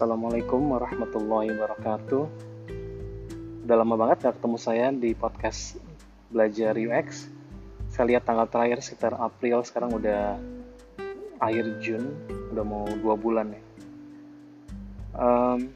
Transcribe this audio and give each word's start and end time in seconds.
Assalamualaikum 0.00 0.72
warahmatullahi 0.72 1.52
wabarakatuh. 1.52 2.24
Udah 3.68 3.76
lama 3.84 4.00
banget 4.00 4.24
gak 4.24 4.40
ketemu 4.40 4.56
saya 4.56 4.88
di 4.96 5.12
podcast 5.12 5.76
belajar 6.32 6.72
UX. 6.72 7.28
Saya 7.92 8.16
lihat 8.16 8.24
tanggal 8.24 8.48
terakhir 8.48 8.80
sekitar 8.80 9.12
April, 9.20 9.60
sekarang 9.60 9.92
udah 9.92 10.40
akhir 11.36 11.84
Jun, 11.84 12.16
udah 12.48 12.64
mau 12.64 12.88
dua 13.04 13.12
bulan 13.12 13.52
ya. 13.52 13.62
Um, 15.20 15.68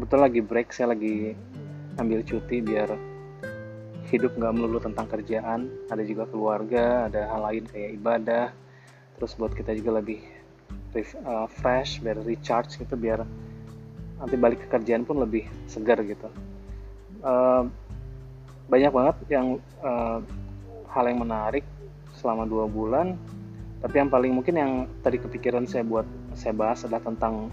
betul 0.00 0.24
lagi 0.24 0.40
break, 0.40 0.72
saya 0.72 0.96
lagi 0.96 1.36
ambil 2.00 2.24
cuti 2.24 2.64
biar 2.64 2.96
hidup 4.08 4.40
nggak 4.40 4.56
melulu 4.56 4.80
tentang 4.80 5.04
kerjaan, 5.04 5.68
ada 5.92 6.00
juga 6.00 6.24
keluarga, 6.24 7.12
ada 7.12 7.28
hal 7.28 7.44
lain 7.44 7.68
kayak 7.68 7.92
ibadah. 8.00 8.56
Terus 9.20 9.36
buat 9.36 9.52
kita 9.52 9.76
juga 9.76 10.00
lebih 10.00 10.38
uh, 10.96 11.46
fresh 11.48 12.00
biar 12.00 12.20
recharge 12.24 12.80
gitu 12.80 12.94
biar 12.96 13.24
nanti 14.18 14.34
balik 14.34 14.66
ke 14.66 14.66
kerjaan 14.66 15.06
pun 15.06 15.22
lebih 15.22 15.46
segar 15.70 16.00
gitu. 16.02 16.26
Uh, 17.22 17.66
banyak 18.68 18.92
banget 18.92 19.16
yang 19.30 19.46
uh, 19.80 20.20
hal 20.90 21.04
yang 21.06 21.22
menarik 21.22 21.64
selama 22.18 22.44
dua 22.44 22.66
bulan. 22.66 23.14
Tapi 23.78 23.94
yang 23.94 24.10
paling 24.10 24.34
mungkin 24.34 24.54
yang 24.58 24.72
tadi 25.06 25.22
kepikiran 25.22 25.62
saya 25.70 25.86
buat 25.86 26.02
saya 26.34 26.50
bahas 26.50 26.82
adalah 26.82 26.98
tentang 27.06 27.46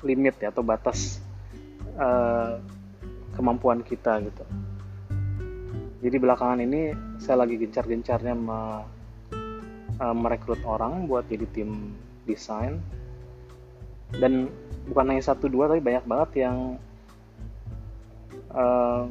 limit 0.00 0.40
ya 0.40 0.48
atau 0.48 0.64
batas 0.64 1.20
uh, 2.00 2.56
kemampuan 3.36 3.84
kita 3.84 4.24
gitu. 4.24 4.44
Jadi 6.00 6.16
belakangan 6.16 6.64
ini 6.64 6.96
saya 7.20 7.44
lagi 7.44 7.60
gencar-gencarnya 7.60 8.32
uh, 10.00 10.16
merekrut 10.16 10.58
orang 10.64 11.06
buat 11.06 11.28
jadi 11.28 11.46
tim 11.52 11.94
desain. 12.24 12.80
Dan 14.10 14.50
bukan 14.90 15.14
hanya 15.14 15.22
satu 15.22 15.46
dua 15.46 15.70
tapi 15.70 15.78
banyak 15.78 16.04
banget 16.08 16.30
yang 16.48 16.80
uh, 18.50 19.06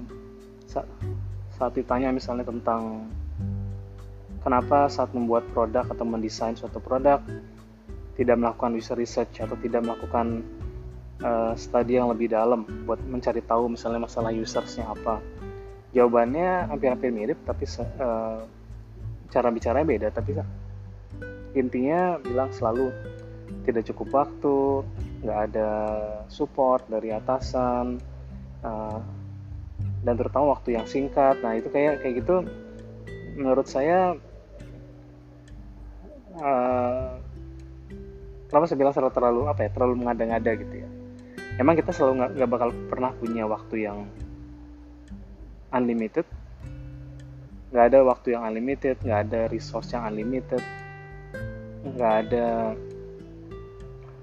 saat 1.60 1.74
ditanya 1.76 2.12
misalnya 2.12 2.44
tentang 2.48 3.08
kenapa 4.44 4.88
saat 4.92 5.12
membuat 5.12 5.48
produk 5.52 5.84
atau 5.88 6.06
mendesain 6.08 6.56
suatu 6.56 6.80
produk 6.80 7.20
tidak 8.20 8.36
melakukan 8.36 8.76
user 8.76 9.00
research 9.00 9.40
atau 9.40 9.56
tidak 9.60 9.84
melakukan 9.84 10.44
uh, 11.24 11.56
studi 11.56 11.96
yang 11.96 12.12
lebih 12.12 12.32
dalam 12.32 12.68
buat 12.84 13.00
mencari 13.08 13.40
tahu 13.44 13.72
misalnya 13.72 14.04
masalah 14.04 14.32
usersnya 14.36 14.88
apa. 14.88 15.24
Jawabannya 15.96 16.70
hampir-hampir 16.70 17.10
mirip 17.10 17.40
tapi 17.48 17.64
uh, 18.00 18.44
cara 19.32 19.48
bicaranya 19.50 19.88
beda 19.88 20.08
tapi 20.12 20.36
intinya 21.58 22.22
bilang 22.22 22.54
selalu 22.54 22.94
tidak 23.66 23.90
cukup 23.94 24.26
waktu 24.26 24.86
nggak 25.26 25.40
ada 25.52 25.70
support 26.32 26.86
dari 26.88 27.12
atasan 27.12 28.00
uh, 28.64 29.00
dan 30.06 30.14
terutama 30.16 30.56
waktu 30.56 30.80
yang 30.80 30.86
singkat. 30.88 31.42
Nah 31.44 31.58
itu 31.60 31.68
kayak 31.70 32.06
kayak 32.06 32.24
gitu 32.24 32.46
menurut 33.36 33.68
saya 33.68 34.16
uh, 36.40 37.16
kenapa 38.48 38.66
saya 38.68 38.80
bilang 38.80 38.94
selalu 38.96 39.14
terlalu 39.16 39.42
apa 39.48 39.60
ya 39.68 39.70
terlalu 39.74 39.96
mengada-ngada 40.06 40.52
gitu 40.56 40.76
ya. 40.86 40.90
Emang 41.60 41.76
kita 41.76 41.92
selalu 41.92 42.32
nggak 42.40 42.50
bakal 42.50 42.70
pernah 42.88 43.12
punya 43.18 43.44
waktu 43.44 43.90
yang 43.90 44.08
unlimited. 45.76 46.24
Nggak 47.70 47.86
ada 47.94 48.00
waktu 48.02 48.28
yang 48.34 48.48
unlimited 48.48 48.96
nggak 49.04 49.20
ada 49.30 49.42
resource 49.52 49.92
yang 49.92 50.08
unlimited 50.08 50.64
nggak 51.96 52.14
ada 52.28 52.48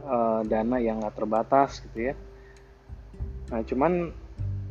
uh, 0.07 0.41
dana 0.47 0.77
yang 0.79 1.03
nggak 1.03 1.17
terbatas 1.17 1.83
gitu 1.83 2.13
ya. 2.13 2.15
Nah 3.51 3.63
cuman 3.63 4.11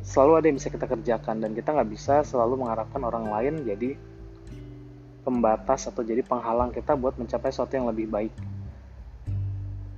selalu 0.06 0.32
ada 0.38 0.46
yang 0.46 0.56
bisa 0.56 0.70
kita 0.70 0.86
kerjakan 0.86 1.42
dan 1.42 1.50
kita 1.52 1.74
nggak 1.74 1.90
bisa 1.90 2.22
selalu 2.22 2.62
mengharapkan 2.62 3.02
orang 3.02 3.26
lain 3.26 3.66
jadi 3.66 3.98
pembatas 5.26 5.90
atau 5.90 6.06
jadi 6.06 6.22
penghalang 6.22 6.70
kita 6.70 6.94
buat 6.94 7.18
mencapai 7.18 7.50
sesuatu 7.50 7.74
yang 7.74 7.90
lebih 7.90 8.06
baik. 8.06 8.30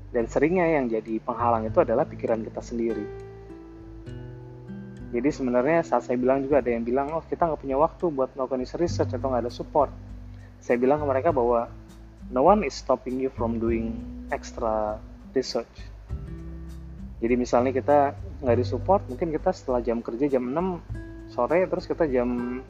Dan 0.09 0.25
seringnya 0.25 0.65
yang 0.65 0.89
jadi 0.89 1.21
penghalang 1.21 1.69
itu 1.69 1.84
adalah 1.84 2.09
pikiran 2.09 2.41
kita 2.41 2.65
sendiri. 2.65 3.28
Jadi 5.09 5.28
sebenarnya 5.33 5.84
saat 5.84 6.05
saya 6.05 6.21
bilang 6.21 6.45
juga 6.45 6.61
ada 6.61 6.69
yang 6.72 6.84
bilang 6.84 7.12
oh 7.12 7.25
kita 7.25 7.49
nggak 7.49 7.61
punya 7.61 7.77
waktu 7.77 8.05
buat 8.12 8.33
melakukan 8.37 8.65
research 8.81 9.12
atau 9.12 9.28
nggak 9.28 9.45
ada 9.45 9.53
support. 9.53 9.93
Saya 10.61 10.81
bilang 10.81 11.01
ke 11.01 11.06
mereka 11.09 11.28
bahwa 11.33 11.69
no 12.28 12.44
one 12.44 12.65
is 12.65 12.77
stopping 12.77 13.21
you 13.21 13.33
from 13.33 13.56
doing 13.56 13.97
extra 14.28 15.00
research. 15.33 15.71
Jadi 17.19 17.34
misalnya 17.34 17.75
kita 17.75 18.15
nggak 18.44 18.56
di 18.56 18.65
support, 18.65 19.03
mungkin 19.11 19.34
kita 19.34 19.50
setelah 19.50 19.83
jam 19.83 19.99
kerja 19.99 20.31
jam 20.31 20.44
6 20.55 21.34
sore, 21.34 21.66
terus 21.66 21.84
kita 21.91 22.06
jam 22.06 22.62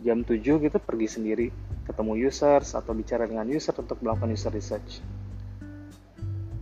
jam 0.00 0.24
7 0.24 0.40
gitu 0.40 0.78
pergi 0.80 1.08
sendiri 1.20 1.46
ketemu 1.84 2.16
users 2.16 2.72
atau 2.72 2.96
bicara 2.96 3.28
dengan 3.28 3.44
user 3.44 3.76
untuk 3.76 4.00
melakukan 4.00 4.32
user 4.32 4.52
research. 4.54 5.04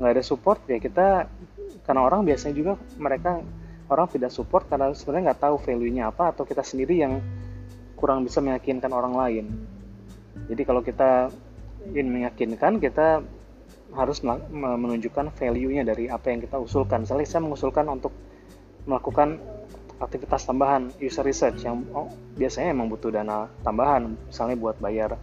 Nggak 0.02 0.10
ada 0.18 0.22
support 0.24 0.58
ya 0.66 0.82
kita 0.82 1.30
karena 1.86 2.00
orang 2.02 2.26
biasanya 2.26 2.54
juga 2.58 2.72
mereka 2.98 3.38
orang 3.88 4.06
tidak 4.10 4.34
support 4.34 4.66
karena 4.66 4.90
sebenarnya 4.92 5.32
nggak 5.32 5.42
tahu 5.46 5.56
value-nya 5.62 6.10
apa 6.10 6.34
atau 6.34 6.42
kita 6.44 6.60
sendiri 6.66 7.00
yang 7.00 7.22
kurang 7.94 8.26
bisa 8.26 8.42
meyakinkan 8.42 8.90
orang 8.90 9.14
lain. 9.14 9.46
Jadi 10.48 10.62
kalau 10.62 10.82
kita 10.82 11.30
ingin 11.86 12.08
meyakinkan 12.10 12.82
kita 12.82 13.22
harus 13.94 14.20
menunjukkan 14.52 15.32
value-nya 15.32 15.82
dari 15.86 16.12
apa 16.12 16.28
yang 16.28 16.44
kita 16.44 16.60
usulkan. 16.60 17.08
Misalnya 17.08 17.24
saya 17.24 17.42
mengusulkan 17.44 17.88
untuk 17.88 18.12
melakukan 18.84 19.40
aktivitas 19.98 20.46
tambahan 20.46 20.94
user 21.02 21.26
research 21.26 21.64
yang 21.66 21.82
oh, 21.90 22.12
biasanya 22.38 22.70
emang 22.70 22.92
butuh 22.92 23.10
dana 23.10 23.50
tambahan, 23.64 24.14
misalnya 24.28 24.56
buat 24.60 24.76
bayar 24.78 25.18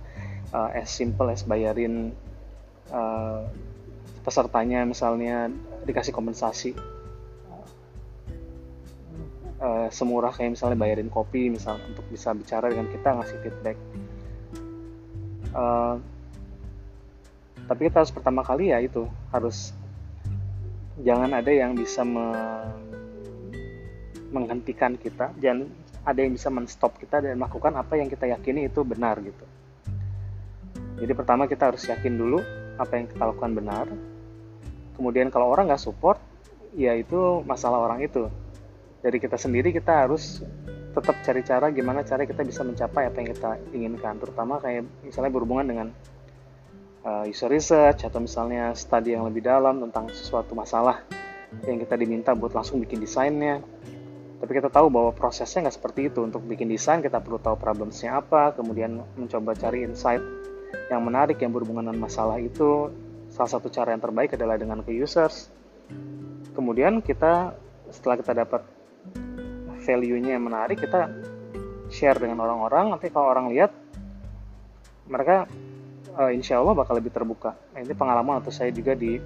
uh, 0.51 0.69
as 0.73 0.91
simple 0.91 1.29
as 1.31 1.47
bayarin 1.47 2.11
uh, 2.91 3.47
pesertanya 4.25 4.83
misalnya 4.83 5.53
dikasih 5.85 6.11
kompensasi 6.11 6.73
uh, 9.61 9.88
semurah 9.94 10.33
kayak 10.33 10.57
misalnya 10.57 10.77
bayarin 10.77 11.07
kopi 11.07 11.53
misalnya 11.53 11.85
untuk 11.94 12.05
bisa 12.09 12.33
bicara 12.33 12.73
dengan 12.73 12.89
kita 12.89 13.09
ngasih 13.15 13.38
feedback. 13.45 13.77
Uh, 15.55 16.03
tapi 17.65 17.89
kita 17.89 18.05
harus 18.05 18.13
pertama 18.13 18.45
kali 18.45 18.69
ya 18.69 18.77
itu 18.81 19.09
harus 19.33 19.73
jangan 21.01 21.33
ada 21.33 21.51
yang 21.51 21.73
bisa 21.73 22.05
me, 22.05 22.29
menghentikan 24.29 24.95
kita 24.95 25.33
jangan 25.41 25.67
ada 26.05 26.19
yang 26.21 26.37
bisa 26.37 26.53
menstop 26.53 26.95
kita 27.01 27.17
dan 27.19 27.41
melakukan 27.41 27.73
apa 27.73 27.97
yang 27.97 28.05
kita 28.05 28.29
yakini 28.29 28.69
itu 28.69 28.85
benar 28.85 29.17
gitu. 29.25 29.45
Jadi 31.01 31.11
pertama 31.17 31.49
kita 31.49 31.73
harus 31.73 31.81
yakin 31.89 32.13
dulu 32.13 32.39
apa 32.77 32.93
yang 32.95 33.09
kita 33.09 33.23
lakukan 33.25 33.51
benar. 33.57 33.85
Kemudian 34.95 35.33
kalau 35.33 35.49
orang 35.51 35.67
nggak 35.67 35.81
support 35.81 36.21
ya 36.77 36.93
itu 36.93 37.41
masalah 37.43 37.81
orang 37.81 38.05
itu. 38.05 38.29
Dari 39.01 39.17
kita 39.17 39.35
sendiri 39.35 39.73
kita 39.73 40.05
harus 40.05 40.45
tetap 40.95 41.19
cari 41.25 41.41
cara 41.43 41.67
gimana 41.73 42.05
cara 42.07 42.23
kita 42.23 42.45
bisa 42.47 42.63
mencapai 42.63 43.11
apa 43.11 43.17
yang 43.19 43.29
kita 43.35 43.49
inginkan 43.75 44.15
terutama 44.15 44.63
kayak 44.63 44.87
misalnya 45.03 45.27
berhubungan 45.27 45.67
dengan 45.67 45.87
uh, 47.05 47.23
user 47.29 47.47
research 47.47 48.03
atau 48.03 48.19
misalnya 48.19 48.73
studi 48.73 49.13
yang 49.13 49.23
lebih 49.29 49.45
dalam 49.45 49.79
tentang 49.79 50.09
sesuatu 50.09 50.57
masalah 50.57 51.05
yang 51.63 51.79
kita 51.79 51.95
diminta 51.95 52.33
buat 52.33 52.51
langsung 52.51 52.81
bikin 52.81 52.99
desainnya. 52.99 53.61
Tapi 54.35 54.51
kita 54.51 54.67
tahu 54.67 54.91
bahwa 54.91 55.15
prosesnya 55.15 55.69
nggak 55.69 55.77
seperti 55.80 56.12
itu. 56.12 56.19
Untuk 56.25 56.44
bikin 56.44 56.68
desain 56.68 57.00
kita 57.00 57.24
perlu 57.24 57.39
tahu 57.39 57.56
problemsnya 57.56 58.19
apa 58.19 58.51
kemudian 58.51 59.00
mencoba 59.15 59.56
cari 59.56 59.88
insight 59.88 60.19
yang 60.91 61.01
menarik 61.01 61.39
yang 61.39 61.56
berhubungan 61.56 61.88
dengan 61.88 62.03
masalah 62.03 62.41
itu. 62.41 62.91
Salah 63.31 63.51
satu 63.57 63.71
cara 63.71 63.95
yang 63.95 64.03
terbaik 64.03 64.35
adalah 64.35 64.59
dengan 64.59 64.83
ke 64.83 64.91
users. 64.91 65.47
Kemudian 66.51 67.00
kita 67.00 67.56
setelah 67.91 68.19
kita 68.19 68.33
dapat 68.35 68.62
value-nya 69.85 70.35
yang 70.35 70.45
menarik 70.50 70.81
kita 70.81 71.07
share 71.88 72.18
dengan 72.19 72.44
orang-orang. 72.44 72.91
Nanti 72.91 73.07
kalau 73.13 73.31
orang 73.31 73.51
lihat 73.53 73.71
mereka 75.06 75.45
uh, 76.15 76.31
insya 76.31 76.59
Allah 76.63 76.73
bakal 76.73 76.97
lebih 76.97 77.12
terbuka. 77.12 77.53
Nah, 77.75 77.83
ini 77.83 77.94
pengalaman 77.94 78.39
atau 78.41 78.51
saya 78.51 78.71
juga 78.71 78.95
di 78.95 79.19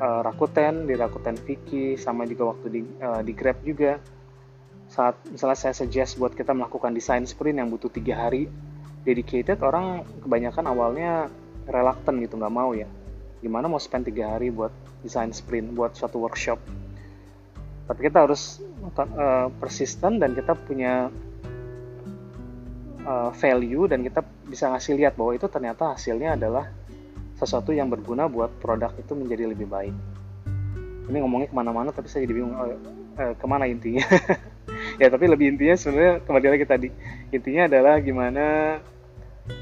uh, 0.00 0.20
Rakuten, 0.24 0.88
di 0.88 0.94
Rakuten 0.96 1.36
Viki, 1.36 2.00
sama 2.00 2.24
juga 2.24 2.56
waktu 2.56 2.66
di, 2.72 2.80
uh, 3.00 3.20
di 3.20 3.32
Grab 3.36 3.60
juga. 3.62 4.00
Saat 4.86 5.18
misalnya 5.28 5.58
saya 5.58 5.74
suggest 5.74 6.16
buat 6.16 6.32
kita 6.32 6.54
melakukan 6.54 6.94
desain 6.94 7.26
sprint 7.26 7.58
yang 7.60 7.68
butuh 7.68 7.90
tiga 7.90 8.26
hari 8.26 8.48
dedicated, 9.06 9.62
orang 9.62 10.02
kebanyakan 10.22 10.64
awalnya 10.66 11.30
reluctant 11.66 12.18
gitu, 12.22 12.38
nggak 12.38 12.54
mau 12.54 12.74
ya. 12.74 12.86
Gimana 13.42 13.70
mau 13.70 13.78
spend 13.78 14.08
tiga 14.08 14.34
hari 14.34 14.50
buat 14.50 14.72
desain 15.02 15.30
sprint, 15.30 15.74
buat 15.74 15.94
suatu 15.94 16.18
workshop. 16.22 16.58
Tapi 17.86 18.00
kita 18.02 18.26
harus 18.26 18.58
uh, 18.98 19.46
persisten 19.62 20.18
dan 20.18 20.34
kita 20.34 20.58
punya 20.58 21.06
uh, 23.06 23.30
value 23.30 23.86
dan 23.86 24.02
kita 24.02 24.26
bisa 24.46 24.70
ngasih 24.70 24.94
lihat 24.94 25.18
bahwa 25.18 25.34
itu 25.34 25.46
ternyata 25.50 25.94
hasilnya 25.94 26.38
adalah 26.38 26.70
sesuatu 27.36 27.74
yang 27.74 27.90
berguna 27.92 28.30
buat 28.30 28.48
produk 28.62 28.94
itu 28.96 29.12
menjadi 29.12 29.50
lebih 29.50 29.68
baik. 29.68 29.94
Ini 31.06 31.18
ngomongnya 31.22 31.48
ke 31.52 31.56
mana-mana 31.56 31.90
tapi 31.92 32.08
saya 32.08 32.24
jadi 32.24 32.34
bingung 32.42 32.54
oh, 32.56 32.74
eh, 33.20 33.34
ke 33.36 33.46
mana 33.46 33.68
intinya? 33.68 34.06
Ya 34.96 35.08
tapi 35.12 35.28
lebih 35.28 35.56
intinya 35.56 35.76
sebenarnya 35.76 36.24
kembali 36.24 36.48
lagi 36.56 36.66
tadi. 36.68 36.88
Intinya 37.32 37.68
adalah 37.68 38.00
gimana 38.00 38.44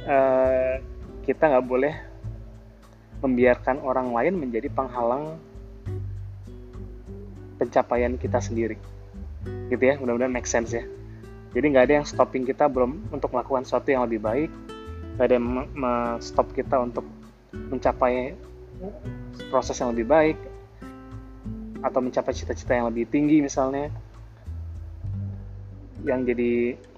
uh, 0.06 0.74
kita 1.26 1.54
nggak 1.54 1.66
boleh 1.66 1.94
membiarkan 3.22 3.82
orang 3.82 4.10
lain 4.14 4.34
menjadi 4.38 4.70
penghalang 4.70 5.38
pencapaian 7.58 8.14
kita 8.18 8.38
sendiri. 8.42 8.78
Gitu 9.70 9.82
ya 9.82 9.98
mudah-mudahan 9.98 10.34
make 10.34 10.46
sense 10.50 10.74
ya. 10.74 10.82
Jadi 11.54 11.66
nggak 11.70 11.84
ada 11.86 11.94
yang 12.02 12.06
stopping 12.06 12.42
kita 12.46 12.66
belum 12.66 13.14
untuk 13.14 13.30
melakukan 13.30 13.62
sesuatu 13.62 13.90
yang 13.90 14.06
lebih 14.06 14.18
baik 14.22 14.50
nggak 15.14 15.26
ada 15.30 15.34
yang 15.38 15.48
stop 16.18 16.50
kita 16.54 16.76
untuk 16.82 17.06
mencapai 17.54 18.34
proses 19.48 19.78
yang 19.78 19.94
lebih 19.94 20.06
baik 20.10 20.38
atau 21.84 22.00
mencapai 22.00 22.32
cita-cita 22.34 22.74
yang 22.74 22.90
lebih 22.90 23.06
tinggi 23.06 23.38
misalnya. 23.44 23.92
Yang 26.04 26.20
jadi 26.34 26.52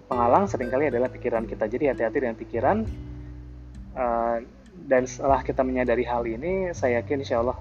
penghalang 0.08 0.48
sering 0.48 0.70
kali 0.72 0.88
adalah 0.90 1.12
pikiran 1.12 1.44
kita. 1.44 1.68
Jadi 1.68 1.92
hati-hati 1.92 2.18
dengan 2.18 2.38
pikiran 2.38 2.76
uh, 3.96 4.38
dan 4.86 5.02
setelah 5.08 5.40
kita 5.40 5.64
menyadari 5.64 6.04
hal 6.04 6.22
ini 6.28 6.70
saya 6.76 7.00
yakin 7.00 7.24
insya 7.24 7.40
Allah 7.40 7.56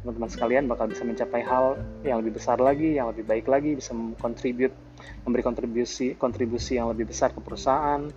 teman-teman 0.00 0.30
sekalian 0.30 0.64
bakal 0.70 0.88
bisa 0.88 1.04
mencapai 1.04 1.44
hal 1.44 1.76
yang 2.06 2.24
lebih 2.24 2.40
besar 2.40 2.56
lagi 2.56 2.96
yang 2.96 3.12
lebih 3.12 3.28
baik 3.28 3.44
lagi 3.44 3.76
bisa 3.76 3.92
memberi 3.92 5.42
kontribusi 5.44 6.16
kontribusi 6.16 6.80
yang 6.80 6.88
lebih 6.88 7.12
besar 7.12 7.34
ke 7.34 7.40
perusahaan 7.44 8.08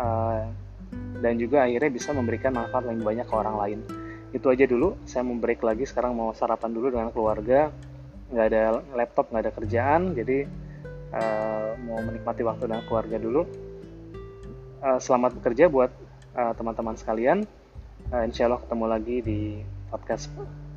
uh, 0.00 0.42
dan 1.22 1.38
juga 1.38 1.62
akhirnya 1.62 1.90
bisa 1.94 2.10
memberikan 2.10 2.50
manfaat 2.50 2.82
lebih 2.82 3.06
banyak 3.06 3.26
ke 3.30 3.34
orang 3.38 3.56
lain. 3.56 3.78
Itu 4.34 4.50
aja 4.50 4.66
dulu. 4.66 4.98
Saya 5.06 5.22
mau 5.22 5.38
break 5.38 5.62
lagi. 5.62 5.86
Sekarang 5.86 6.18
mau 6.18 6.34
sarapan 6.34 6.74
dulu 6.74 6.90
dengan 6.90 7.14
keluarga. 7.14 7.70
Nggak 8.34 8.46
ada 8.50 8.62
laptop 8.98 9.30
nggak 9.30 9.42
ada 9.46 9.52
kerjaan. 9.54 10.02
Jadi 10.18 10.38
uh, 11.14 11.78
mau 11.86 12.02
menikmati 12.02 12.42
waktu 12.42 12.66
dengan 12.66 12.82
keluarga 12.90 13.16
dulu. 13.22 13.46
Uh, 14.82 14.98
selamat 14.98 15.38
bekerja 15.38 15.70
buat 15.70 15.94
uh, 16.34 16.52
teman-teman 16.58 16.98
sekalian. 16.98 17.46
Uh, 18.10 18.26
insya 18.26 18.50
Allah 18.50 18.58
ketemu 18.58 18.84
lagi 18.90 19.16
di 19.22 19.40
podcast 19.94 20.26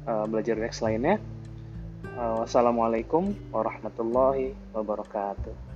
uh, 0.06 0.30
belajar 0.30 0.62
UX 0.62 0.86
lainnya. 0.86 1.18
Uh, 2.16 2.46
wassalamualaikum 2.46 3.34
warahmatullahi 3.50 4.54
wabarakatuh 4.78 5.75